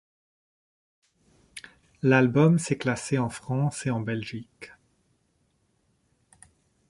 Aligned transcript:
L'album 2.01 2.57
s'est 2.57 2.79
classé 2.79 3.19
en 3.19 3.29
France 3.29 3.85
et 3.85 3.91
en 3.91 3.99
Belgique. 3.99 4.71